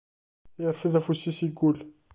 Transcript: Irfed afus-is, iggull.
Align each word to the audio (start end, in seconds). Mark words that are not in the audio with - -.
Irfed 0.67 0.93
afus-is, 0.99 1.39
iggull. 1.47 1.79